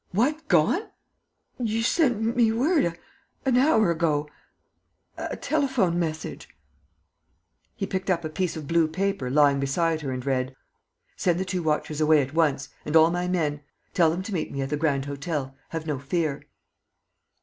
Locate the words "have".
15.69-15.85